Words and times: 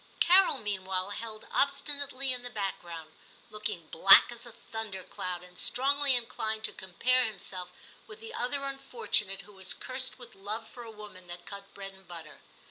Carol 0.19 0.57
meanwhile 0.57 1.11
held 1.11 1.45
obstinately 1.51 2.33
in 2.33 2.41
the 2.41 2.49
background, 2.49 3.11
looking 3.51 3.85
black 3.89 4.31
as 4.31 4.47
a 4.47 4.51
thunder 4.51 5.03
cloud, 5.03 5.43
and 5.43 5.59
strongly 5.59 6.15
inclined 6.15 6.63
to 6.63 6.73
compare 6.73 7.23
himself 7.25 7.69
with 8.07 8.19
the 8.19 8.33
other 8.33 8.63
unfortunate 8.63 9.41
who 9.41 9.53
was 9.53 9.75
cursed 9.75 10.17
with 10.17 10.33
love 10.33 10.67
for 10.67 10.81
a 10.81 10.89
woman 10.89 11.27
that 11.27 11.45
cut 11.45 11.71
bread 11.75 11.93
and 11.93 12.07
butter. 12.07 12.39